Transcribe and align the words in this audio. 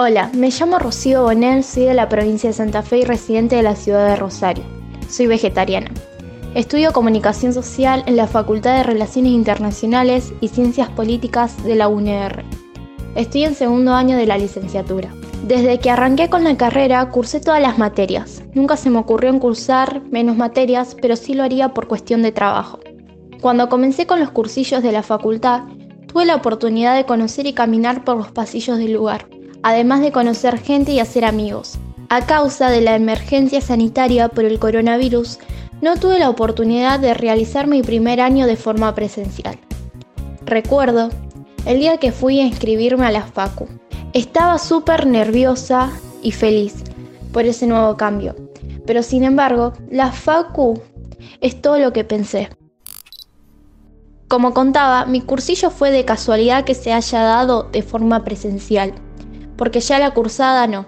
Hola, 0.00 0.30
me 0.32 0.50
llamo 0.50 0.78
Rocío 0.78 1.24
Bonel, 1.24 1.64
soy 1.64 1.86
de 1.86 1.92
la 1.92 2.08
provincia 2.08 2.50
de 2.50 2.54
Santa 2.54 2.84
Fe 2.84 2.98
y 2.98 3.04
residente 3.04 3.56
de 3.56 3.64
la 3.64 3.74
ciudad 3.74 4.08
de 4.08 4.14
Rosario. 4.14 4.62
Soy 5.08 5.26
vegetariana. 5.26 5.90
Estudio 6.54 6.92
comunicación 6.92 7.52
social 7.52 8.04
en 8.06 8.14
la 8.14 8.28
Facultad 8.28 8.76
de 8.76 8.84
Relaciones 8.84 9.32
Internacionales 9.32 10.32
y 10.40 10.46
Ciencias 10.46 10.88
Políticas 10.88 11.64
de 11.64 11.74
la 11.74 11.88
UNR. 11.88 12.44
Estoy 13.16 13.42
en 13.42 13.56
segundo 13.56 13.92
año 13.92 14.16
de 14.16 14.26
la 14.26 14.38
licenciatura. 14.38 15.12
Desde 15.42 15.80
que 15.80 15.90
arranqué 15.90 16.30
con 16.30 16.44
la 16.44 16.56
carrera, 16.56 17.10
cursé 17.10 17.40
todas 17.40 17.60
las 17.60 17.76
materias. 17.76 18.44
Nunca 18.54 18.76
se 18.76 18.90
me 18.90 19.00
ocurrió 19.00 19.36
cursar 19.40 20.00
menos 20.12 20.36
materias, 20.36 20.94
pero 21.02 21.16
sí 21.16 21.34
lo 21.34 21.42
haría 21.42 21.74
por 21.74 21.88
cuestión 21.88 22.22
de 22.22 22.30
trabajo. 22.30 22.78
Cuando 23.40 23.68
comencé 23.68 24.06
con 24.06 24.20
los 24.20 24.30
cursillos 24.30 24.80
de 24.84 24.92
la 24.92 25.02
facultad, 25.02 25.64
tuve 26.06 26.24
la 26.24 26.36
oportunidad 26.36 26.94
de 26.94 27.04
conocer 27.04 27.46
y 27.46 27.52
caminar 27.52 28.04
por 28.04 28.16
los 28.16 28.30
pasillos 28.30 28.78
del 28.78 28.92
lugar 28.92 29.26
además 29.68 30.00
de 30.00 30.12
conocer 30.12 30.58
gente 30.58 30.92
y 30.92 30.98
hacer 30.98 31.26
amigos. 31.26 31.78
A 32.08 32.24
causa 32.24 32.70
de 32.70 32.80
la 32.80 32.96
emergencia 32.96 33.60
sanitaria 33.60 34.30
por 34.30 34.46
el 34.46 34.58
coronavirus, 34.58 35.38
no 35.82 35.98
tuve 35.98 36.18
la 36.18 36.30
oportunidad 36.30 36.98
de 37.00 37.12
realizar 37.12 37.66
mi 37.66 37.82
primer 37.82 38.22
año 38.22 38.46
de 38.46 38.56
forma 38.56 38.94
presencial. 38.94 39.58
Recuerdo 40.46 41.10
el 41.66 41.80
día 41.80 41.98
que 41.98 42.12
fui 42.12 42.40
a 42.40 42.46
inscribirme 42.46 43.04
a 43.04 43.10
la 43.10 43.24
Facu. 43.24 43.68
Estaba 44.14 44.56
súper 44.58 45.06
nerviosa 45.06 45.90
y 46.22 46.32
feliz 46.32 46.76
por 47.30 47.44
ese 47.44 47.66
nuevo 47.66 47.94
cambio, 47.98 48.36
pero 48.86 49.02
sin 49.02 49.22
embargo, 49.22 49.74
la 49.90 50.12
Facu 50.12 50.80
es 51.42 51.60
todo 51.60 51.78
lo 51.78 51.92
que 51.92 52.04
pensé. 52.04 52.48
Como 54.28 54.54
contaba, 54.54 55.04
mi 55.04 55.20
cursillo 55.20 55.68
fue 55.68 55.90
de 55.90 56.06
casualidad 56.06 56.64
que 56.64 56.74
se 56.74 56.94
haya 56.94 57.20
dado 57.20 57.64
de 57.64 57.82
forma 57.82 58.24
presencial 58.24 58.94
porque 59.58 59.80
ya 59.80 59.98
la 59.98 60.12
cursada 60.12 60.66
no. 60.66 60.86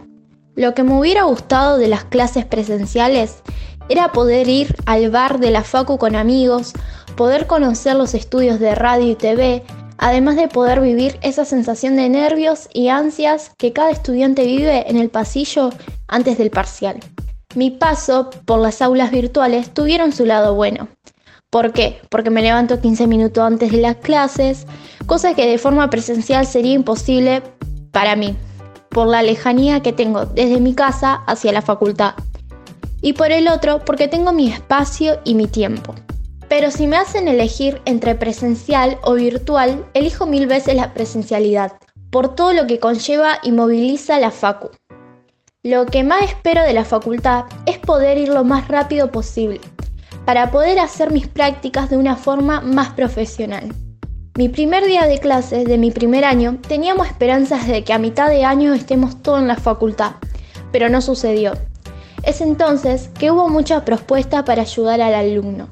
Lo 0.55 0.75
que 0.75 0.85
me 0.85 0.99
hubiera 0.99 1.25
gustado 1.25 1.77
de 1.77 1.89
las 1.89 2.05
clases 2.05 2.47
presenciales 2.47 3.43
era 3.91 4.13
poder 4.13 4.49
ir 4.49 4.75
al 4.87 5.11
bar 5.11 5.41
de 5.41 5.51
la 5.51 5.65
Facu 5.65 5.99
con 5.99 6.15
amigos, 6.15 6.73
poder 7.17 7.47
conocer 7.47 7.97
los 7.97 8.15
estudios 8.15 8.61
de 8.61 8.75
radio 8.75 9.11
y 9.11 9.17
TV, 9.17 9.65
además 9.99 10.37
de 10.37 10.49
poder 10.49 10.81
vivir 10.81 11.19
esa 11.23 11.45
sensación 11.45 11.97
de 11.97 12.09
nervios 12.09 12.69
y 12.73 12.89
ansias 12.89 13.51
que 13.59 13.73
cada 13.73 13.91
estudiante 13.91 14.47
vive 14.47 14.89
en 14.89 14.97
el 14.97 15.11
pasillo 15.11 15.71
antes 16.07 16.39
del 16.39 16.51
parcial. 16.51 17.01
Mi 17.57 17.71
paso 17.71 18.31
por 18.45 18.61
las 18.61 18.81
aulas 18.81 19.11
virtuales 19.11 19.75
tuvieron 19.75 20.13
su 20.13 20.25
lado 20.25 20.55
bueno. 20.55 20.89
¿Por 21.51 21.73
qué? 21.73 22.01
Porque 22.09 22.31
me 22.31 22.43
levanto 22.43 22.81
15 22.81 23.09
minutos 23.09 23.43
antes 23.43 23.73
de 23.73 23.79
las 23.79 23.97
clases, 23.97 24.67
cosa 25.07 25.35
que 25.35 25.49
de 25.49 25.59
forma 25.59 25.91
presencial 25.91 26.47
sería 26.47 26.75
imposible 26.75 27.43
para 27.91 28.15
mí 28.15 28.37
por 28.91 29.07
la 29.07 29.23
lejanía 29.23 29.81
que 29.81 29.93
tengo 29.93 30.27
desde 30.27 30.61
mi 30.61 30.75
casa 30.75 31.23
hacia 31.27 31.53
la 31.53 31.63
facultad. 31.63 32.15
Y 33.01 33.15
por 33.15 33.33
el 33.33 33.49
otro, 33.49 33.85
porque 33.85 34.09
tengo 34.09 34.33
mi 34.33 34.51
espacio 34.51 35.21
y 35.25 35.35
mi 35.35 35.47
tiempo. 35.47 35.95
Pero 36.49 36.71
si 36.71 36.87
me 36.87 36.97
hacen 36.97 37.29
elegir 37.29 37.81
entre 37.85 38.17
presencial 38.17 38.99
o 39.03 39.15
virtual, 39.15 39.87
elijo 39.95 40.27
mil 40.27 40.47
veces 40.47 40.75
la 40.75 40.93
presencialidad, 40.93 41.73
por 42.11 42.35
todo 42.35 42.53
lo 42.53 42.67
que 42.67 42.81
conlleva 42.81 43.39
y 43.43 43.53
moviliza 43.53 44.19
la 44.19 44.33
facu. 44.33 44.71
Lo 45.63 45.87
que 45.87 46.03
más 46.03 46.25
espero 46.25 46.63
de 46.63 46.73
la 46.73 46.85
facultad 46.85 47.45
es 47.67 47.79
poder 47.79 48.19
ir 48.19 48.31
lo 48.31 48.43
más 48.45 48.67
rápido 48.67 49.13
posible, 49.13 49.61
para 50.25 50.51
poder 50.51 50.81
hacer 50.81 51.13
mis 51.13 51.29
prácticas 51.29 51.89
de 51.89 51.97
una 51.97 52.17
forma 52.17 52.61
más 52.61 52.91
profesional. 52.91 53.73
Mi 54.41 54.49
primer 54.49 54.87
día 54.87 55.05
de 55.05 55.19
clases 55.19 55.67
de 55.67 55.77
mi 55.77 55.91
primer 55.91 56.25
año 56.25 56.57
teníamos 56.67 57.09
esperanzas 57.09 57.69
de 57.69 57.85
que 57.85 57.93
a 57.93 57.99
mitad 57.99 58.31
de 58.31 58.43
año 58.43 58.73
estemos 58.73 59.23
todos 59.23 59.41
en 59.41 59.49
la 59.49 59.57
facultad, 59.57 60.13
pero 60.73 60.89
no 60.89 61.03
sucedió. 61.03 61.53
Es 62.23 62.41
entonces 62.41 63.11
que 63.19 63.31
hubo 63.31 63.51
muchas 63.51 63.83
propuestas 63.83 64.45
para 64.45 64.63
ayudar 64.63 65.03
al 65.03 65.13
alumno, 65.13 65.69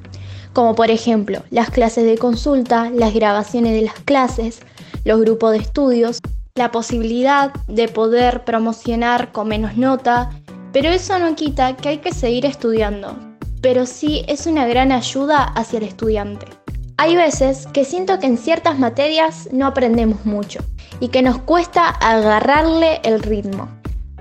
como 0.53 0.75
por 0.75 0.91
ejemplo 0.91 1.43
las 1.49 1.71
clases 1.71 2.05
de 2.05 2.19
consulta, 2.19 2.91
las 2.91 3.15
grabaciones 3.15 3.73
de 3.73 3.87
las 3.87 4.01
clases, 4.01 4.61
los 5.03 5.19
grupos 5.19 5.53
de 5.53 5.59
estudios, 5.61 6.19
la 6.55 6.71
posibilidad 6.71 7.55
de 7.69 7.89
poder 7.89 8.45
promocionar 8.45 9.33
con 9.33 9.49
menos 9.49 9.79
nota, 9.79 10.29
pero 10.75 10.91
eso 10.91 11.19
no 11.19 11.35
quita 11.37 11.75
que 11.75 11.89
hay 11.89 11.99
que 12.01 12.13
seguir 12.13 12.45
estudiando, 12.45 13.17
pero 13.63 13.87
sí 13.87 14.27
es 14.29 14.47
una 14.47 14.67
gran 14.67 14.93
ayuda 14.93 15.43
hacia 15.43 15.79
el 15.79 15.85
estudiante. 15.85 16.58
Hay 17.01 17.15
veces 17.15 17.69
que 17.73 17.85
siento 17.85 18.19
que 18.19 18.27
en 18.27 18.37
ciertas 18.37 18.77
materias 18.77 19.49
no 19.53 19.69
aprendemos 19.69 20.27
mucho 20.27 20.59
y 20.99 21.09
que 21.09 21.23
nos 21.23 21.39
cuesta 21.39 21.89
agarrarle 21.89 23.01
el 23.05 23.23
ritmo. 23.23 23.69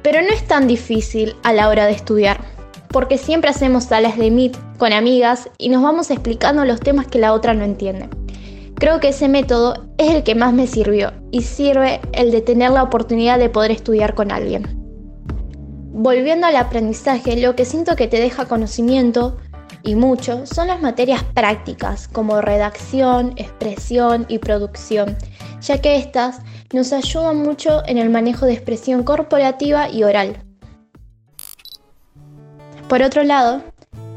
Pero 0.03 0.21
no 0.21 0.27
es 0.27 0.45
tan 0.45 0.67
difícil 0.67 1.35
a 1.41 1.53
la 1.53 1.69
hora 1.69 1.87
de 1.87 1.93
estudiar, 1.93 2.39
porque 2.89 3.17
siempre 3.17 3.49
hacemos 3.49 3.85
salas 3.85 4.15
de 4.15 4.29
Meet 4.29 4.57
con 4.77 4.93
amigas 4.93 5.49
y 5.57 5.69
nos 5.69 5.81
vamos 5.81 6.11
explicando 6.11 6.65
los 6.65 6.79
temas 6.79 7.07
que 7.07 7.17
la 7.17 7.33
otra 7.33 7.55
no 7.55 7.63
entiende. 7.65 8.09
Creo 8.75 8.99
que 8.99 9.09
ese 9.09 9.27
método 9.27 9.87
es 9.97 10.13
el 10.13 10.21
que 10.21 10.35
más 10.35 10.53
me 10.53 10.67
sirvió 10.67 11.13
y 11.31 11.41
sirve 11.41 11.99
el 12.13 12.29
de 12.29 12.41
tener 12.41 12.69
la 12.69 12.83
oportunidad 12.83 13.39
de 13.39 13.49
poder 13.49 13.71
estudiar 13.71 14.13
con 14.13 14.31
alguien. 14.31 14.67
Volviendo 15.93 16.45
al 16.45 16.55
aprendizaje, 16.55 17.37
lo 17.37 17.55
que 17.55 17.65
siento 17.65 17.95
que 17.95 18.07
te 18.07 18.19
deja 18.19 18.45
conocimiento 18.45 19.37
y 19.83 19.95
mucho 19.95 20.45
son 20.45 20.67
las 20.67 20.81
materias 20.81 21.23
prácticas 21.33 22.07
como 22.07 22.41
redacción, 22.41 23.33
expresión 23.37 24.25
y 24.27 24.39
producción, 24.39 25.17
ya 25.61 25.81
que 25.81 25.97
estas 25.97 26.39
nos 26.73 26.93
ayudan 26.93 27.41
mucho 27.41 27.81
en 27.85 27.97
el 27.97 28.09
manejo 28.09 28.45
de 28.45 28.53
expresión 28.53 29.03
corporativa 29.03 29.89
y 29.89 30.03
oral. 30.03 30.37
Por 32.89 33.01
otro 33.01 33.23
lado, 33.23 33.61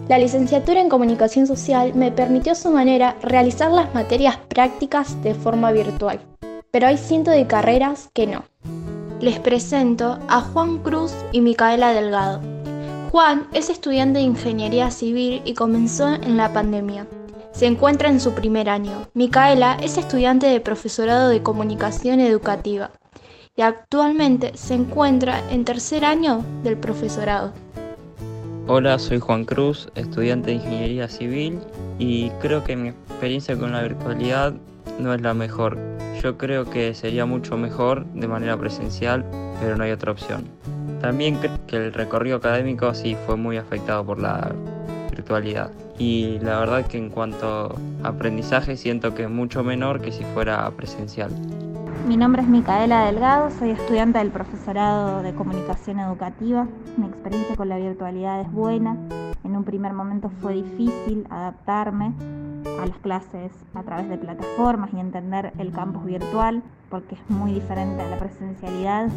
la 0.08 0.18
licenciatura 0.18 0.80
en 0.80 0.88
comunicación 0.88 1.46
social 1.46 1.94
me 1.94 2.10
permitió 2.10 2.52
a 2.52 2.56
su 2.56 2.70
manera 2.70 3.16
realizar 3.22 3.70
las 3.70 3.94
materias 3.94 4.36
prácticas 4.48 5.22
de 5.22 5.34
forma 5.34 5.70
virtual, 5.70 6.20
pero 6.70 6.88
hay 6.88 6.96
cientos 6.96 7.34
de 7.34 7.46
carreras 7.46 8.10
que 8.12 8.26
no. 8.26 8.44
Les 9.20 9.38
presento 9.38 10.18
a 10.28 10.40
Juan 10.40 10.78
Cruz 10.78 11.12
y 11.30 11.40
Micaela 11.40 11.92
Delgado. 11.92 12.40
Juan 13.10 13.48
es 13.52 13.70
estudiante 13.70 14.20
de 14.20 14.24
Ingeniería 14.24 14.88
Civil 14.92 15.42
y 15.44 15.54
comenzó 15.54 16.14
en 16.14 16.36
la 16.36 16.52
pandemia. 16.52 17.08
Se 17.50 17.66
encuentra 17.66 18.08
en 18.08 18.20
su 18.20 18.34
primer 18.34 18.68
año. 18.68 19.08
Micaela 19.14 19.76
es 19.82 19.98
estudiante 19.98 20.46
de 20.46 20.60
Profesorado 20.60 21.28
de 21.28 21.42
Comunicación 21.42 22.20
Educativa 22.20 22.92
y 23.56 23.62
actualmente 23.62 24.52
se 24.54 24.74
encuentra 24.74 25.42
en 25.50 25.64
tercer 25.64 26.04
año 26.04 26.44
del 26.62 26.76
profesorado. 26.76 27.52
Hola, 28.68 28.96
soy 29.00 29.18
Juan 29.18 29.44
Cruz, 29.44 29.88
estudiante 29.96 30.50
de 30.50 30.56
Ingeniería 30.58 31.08
Civil 31.08 31.58
y 31.98 32.30
creo 32.40 32.62
que 32.62 32.76
mi 32.76 32.90
experiencia 32.90 33.58
con 33.58 33.72
la 33.72 33.82
virtualidad 33.82 34.54
no 35.00 35.12
es 35.12 35.20
la 35.20 35.34
mejor. 35.34 35.76
Yo 36.22 36.38
creo 36.38 36.70
que 36.70 36.94
sería 36.94 37.26
mucho 37.26 37.56
mejor 37.56 38.06
de 38.12 38.28
manera 38.28 38.56
presencial, 38.56 39.24
pero 39.60 39.76
no 39.76 39.82
hay 39.82 39.90
otra 39.90 40.12
opción. 40.12 40.44
También 41.00 41.36
creo 41.36 41.58
que 41.66 41.76
el 41.76 41.92
recorrido 41.92 42.36
académico 42.36 42.92
sí 42.94 43.16
fue 43.26 43.36
muy 43.36 43.56
afectado 43.56 44.04
por 44.04 44.20
la 44.20 44.52
virtualidad. 45.10 45.70
Y 45.98 46.38
la 46.40 46.60
verdad 46.60 46.86
que 46.86 46.98
en 46.98 47.10
cuanto 47.10 47.78
a 48.02 48.08
aprendizaje 48.08 48.76
siento 48.76 49.14
que 49.14 49.24
es 49.24 49.30
mucho 49.30 49.64
menor 49.64 50.00
que 50.00 50.12
si 50.12 50.24
fuera 50.24 50.70
presencial. 50.72 51.30
Mi 52.06 52.16
nombre 52.16 52.42
es 52.42 52.48
Micaela 52.48 53.06
Delgado, 53.06 53.50
soy 53.50 53.70
estudiante 53.70 54.18
del 54.18 54.30
profesorado 54.30 55.22
de 55.22 55.34
comunicación 55.34 56.00
educativa. 56.00 56.66
Mi 56.96 57.06
experiencia 57.06 57.56
con 57.56 57.68
la 57.68 57.76
virtualidad 57.78 58.40
es 58.40 58.50
buena. 58.52 58.96
En 59.44 59.56
un 59.56 59.64
primer 59.64 59.92
momento 59.92 60.30
fue 60.40 60.54
difícil 60.54 61.26
adaptarme 61.30 62.12
a 62.80 62.86
las 62.86 62.98
clases 62.98 63.52
a 63.74 63.82
través 63.82 64.08
de 64.08 64.16
plataformas 64.16 64.90
y 64.92 65.00
entender 65.00 65.52
el 65.58 65.72
campus 65.72 66.04
virtual, 66.04 66.62
porque 66.88 67.14
es 67.14 67.30
muy 67.30 67.52
diferente 67.52 68.02
a 68.02 68.08
la 68.08 68.18
presencialidad, 68.18 69.08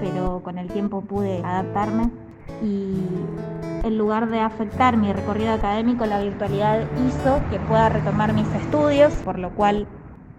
pero 0.00 0.40
con 0.42 0.58
el 0.58 0.68
tiempo 0.68 1.02
pude 1.02 1.42
adaptarme. 1.44 2.10
Y 2.62 2.94
en 3.84 3.98
lugar 3.98 4.28
de 4.28 4.40
afectar 4.40 4.96
mi 4.96 5.12
recorrido 5.12 5.52
académico, 5.52 6.04
la 6.06 6.20
virtualidad 6.20 6.86
hizo 7.06 7.40
que 7.50 7.58
pueda 7.60 7.88
retomar 7.88 8.32
mis 8.32 8.48
estudios, 8.54 9.12
por 9.24 9.38
lo 9.38 9.50
cual 9.50 9.86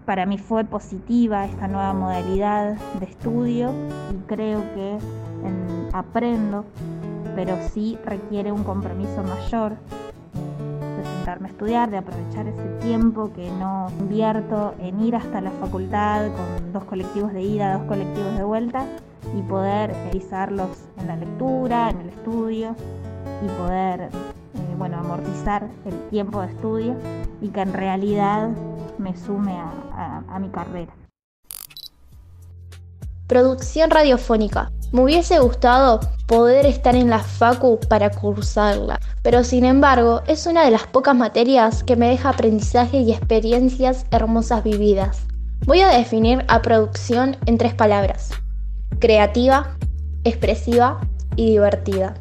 para 0.04 0.26
mí 0.26 0.38
fue 0.38 0.64
positiva 0.64 1.44
esta 1.44 1.68
nueva 1.68 1.92
modalidad 1.92 2.74
de 2.98 3.06
estudio 3.06 3.72
y 4.12 4.16
creo 4.26 4.60
que 4.74 4.98
aprendo, 5.92 6.64
pero 7.34 7.56
sí 7.70 7.98
requiere 8.04 8.50
un 8.50 8.64
compromiso 8.64 9.22
mayor 9.22 9.76
estudiar, 11.62 11.90
de 11.90 11.98
aprovechar 11.98 12.48
ese 12.48 12.68
tiempo 12.80 13.32
que 13.32 13.48
no 13.52 13.86
invierto 14.00 14.74
en 14.80 15.00
ir 15.00 15.14
hasta 15.14 15.40
la 15.40 15.52
facultad 15.52 16.26
con 16.32 16.72
dos 16.72 16.82
colectivos 16.84 17.32
de 17.32 17.40
ida, 17.42 17.78
dos 17.78 17.86
colectivos 17.86 18.36
de 18.36 18.42
vuelta 18.42 18.84
y 19.38 19.42
poder 19.42 19.94
utilizarlos 20.08 20.70
en 20.98 21.06
la 21.06 21.14
lectura, 21.14 21.90
en 21.90 22.00
el 22.00 22.08
estudio 22.08 22.74
y 23.44 23.48
poder 23.60 24.00
eh, 24.00 24.08
bueno, 24.76 24.98
amortizar 24.98 25.68
el 25.84 26.08
tiempo 26.08 26.40
de 26.40 26.48
estudio 26.48 26.96
y 27.40 27.50
que 27.50 27.60
en 27.60 27.72
realidad 27.74 28.48
me 28.98 29.16
sume 29.16 29.56
a 29.56 30.38
mi 30.40 30.48
carrera. 30.48 30.92
Producción 33.28 33.90
radiofónica. 33.90 34.72
Me 34.92 35.00
hubiese 35.00 35.38
gustado 35.38 36.00
poder 36.26 36.66
estar 36.66 36.94
en 36.94 37.08
la 37.08 37.20
Facu 37.20 37.80
para 37.88 38.10
cursarla, 38.10 39.00
pero 39.22 39.42
sin 39.42 39.64
embargo 39.64 40.20
es 40.26 40.44
una 40.46 40.66
de 40.66 40.70
las 40.70 40.86
pocas 40.86 41.16
materias 41.16 41.82
que 41.82 41.96
me 41.96 42.10
deja 42.10 42.28
aprendizaje 42.28 42.98
y 42.98 43.10
experiencias 43.10 44.04
hermosas 44.10 44.62
vividas. 44.62 45.22
Voy 45.64 45.80
a 45.80 45.88
definir 45.88 46.44
a 46.48 46.60
producción 46.60 47.38
en 47.46 47.56
tres 47.56 47.72
palabras. 47.72 48.32
Creativa, 48.98 49.78
expresiva 50.24 51.00
y 51.36 51.52
divertida. 51.52 52.12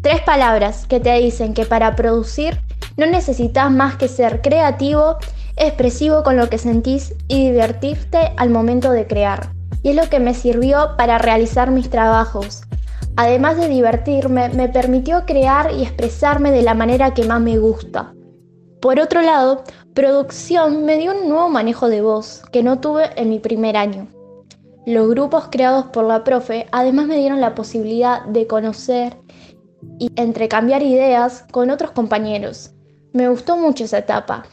Tres 0.00 0.20
palabras 0.20 0.86
que 0.86 1.00
te 1.00 1.12
dicen 1.18 1.54
que 1.54 1.66
para 1.66 1.96
producir 1.96 2.60
no 2.96 3.06
necesitas 3.06 3.68
más 3.72 3.96
que 3.96 4.06
ser 4.06 4.42
creativo, 4.42 5.16
expresivo 5.56 6.22
con 6.22 6.36
lo 6.36 6.48
que 6.48 6.58
sentís 6.58 7.14
y 7.26 7.50
divertirte 7.50 8.32
al 8.36 8.50
momento 8.50 8.92
de 8.92 9.08
crear. 9.08 9.50
Y 9.82 9.90
es 9.90 9.96
lo 9.96 10.08
que 10.08 10.20
me 10.20 10.34
sirvió 10.34 10.96
para 10.96 11.18
realizar 11.18 11.70
mis 11.70 11.90
trabajos. 11.90 12.62
Además 13.16 13.56
de 13.56 13.68
divertirme, 13.68 14.48
me 14.50 14.68
permitió 14.68 15.24
crear 15.26 15.70
y 15.72 15.82
expresarme 15.82 16.50
de 16.50 16.62
la 16.62 16.74
manera 16.74 17.14
que 17.14 17.24
más 17.24 17.40
me 17.40 17.58
gusta. 17.58 18.14
Por 18.80 18.98
otro 18.98 19.22
lado, 19.22 19.64
producción 19.94 20.84
me 20.84 20.96
dio 20.96 21.12
un 21.12 21.28
nuevo 21.28 21.48
manejo 21.48 21.88
de 21.88 22.00
voz 22.00 22.42
que 22.50 22.62
no 22.62 22.80
tuve 22.80 23.10
en 23.16 23.28
mi 23.28 23.38
primer 23.38 23.76
año. 23.76 24.08
Los 24.86 25.08
grupos 25.08 25.48
creados 25.50 25.86
por 25.86 26.04
la 26.04 26.24
profe 26.24 26.66
además 26.72 27.06
me 27.06 27.16
dieron 27.16 27.40
la 27.40 27.54
posibilidad 27.54 28.24
de 28.24 28.48
conocer 28.48 29.16
y 29.98 30.10
entrecambiar 30.16 30.82
ideas 30.82 31.44
con 31.52 31.70
otros 31.70 31.92
compañeros. 31.92 32.72
Me 33.12 33.28
gustó 33.28 33.56
mucho 33.56 33.84
esa 33.84 33.98
etapa. 33.98 34.44